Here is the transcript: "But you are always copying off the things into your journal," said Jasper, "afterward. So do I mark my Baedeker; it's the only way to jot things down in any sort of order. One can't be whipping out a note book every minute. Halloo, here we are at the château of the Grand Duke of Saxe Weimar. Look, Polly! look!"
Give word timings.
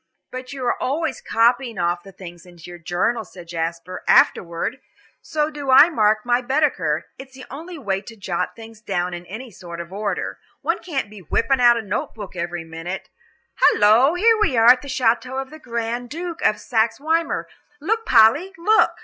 "But 0.31 0.51
you 0.51 0.65
are 0.65 0.81
always 0.81 1.21
copying 1.21 1.77
off 1.77 2.01
the 2.01 2.11
things 2.11 2.47
into 2.47 2.71
your 2.71 2.79
journal," 2.79 3.23
said 3.23 3.47
Jasper, 3.49 4.03
"afterward. 4.07 4.81
So 5.21 5.51
do 5.51 5.69
I 5.69 5.91
mark 5.91 6.25
my 6.25 6.41
Baedeker; 6.41 7.05
it's 7.19 7.35
the 7.35 7.45
only 7.51 7.77
way 7.77 8.01
to 8.01 8.15
jot 8.15 8.55
things 8.55 8.81
down 8.81 9.13
in 9.13 9.27
any 9.27 9.51
sort 9.51 9.79
of 9.79 9.93
order. 9.93 10.39
One 10.63 10.79
can't 10.79 11.07
be 11.11 11.19
whipping 11.19 11.61
out 11.61 11.77
a 11.77 11.83
note 11.83 12.15
book 12.15 12.35
every 12.35 12.63
minute. 12.63 13.11
Halloo, 13.57 14.15
here 14.15 14.39
we 14.41 14.57
are 14.57 14.71
at 14.71 14.81
the 14.81 14.87
château 14.87 15.39
of 15.39 15.51
the 15.51 15.59
Grand 15.59 16.09
Duke 16.09 16.41
of 16.41 16.59
Saxe 16.59 16.97
Weimar. 16.97 17.47
Look, 17.79 18.03
Polly! 18.03 18.53
look!" 18.57 18.93